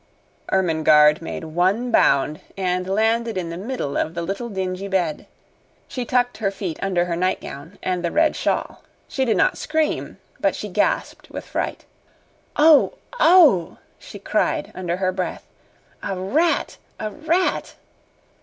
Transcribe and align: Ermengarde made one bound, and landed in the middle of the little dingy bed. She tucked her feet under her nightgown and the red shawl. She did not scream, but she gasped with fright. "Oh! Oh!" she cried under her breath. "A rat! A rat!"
Ermengarde 0.51 1.21
made 1.21 1.43
one 1.43 1.91
bound, 1.91 2.39
and 2.57 2.89
landed 2.89 3.37
in 3.37 3.51
the 3.51 3.55
middle 3.55 3.95
of 3.95 4.15
the 4.15 4.23
little 4.23 4.49
dingy 4.49 4.87
bed. 4.87 5.27
She 5.87 6.05
tucked 6.05 6.37
her 6.37 6.49
feet 6.49 6.79
under 6.81 7.05
her 7.05 7.15
nightgown 7.15 7.77
and 7.83 8.03
the 8.03 8.09
red 8.09 8.35
shawl. 8.35 8.81
She 9.07 9.25
did 9.25 9.37
not 9.37 9.59
scream, 9.59 10.17
but 10.39 10.55
she 10.55 10.69
gasped 10.69 11.29
with 11.29 11.45
fright. 11.45 11.85
"Oh! 12.55 12.93
Oh!" 13.19 13.77
she 13.99 14.17
cried 14.17 14.71
under 14.73 14.97
her 14.97 15.11
breath. 15.11 15.45
"A 16.01 16.17
rat! 16.19 16.79
A 16.99 17.11
rat!" 17.11 17.75